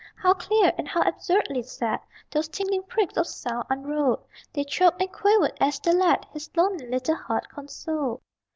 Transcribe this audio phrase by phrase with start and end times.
[0.15, 1.99] How clear, and how absurdly sad
[2.31, 6.87] Those tingling pricks of sound unrolled; They chirped and quavered, as the lad His lonely
[6.89, 8.21] little heart consoled.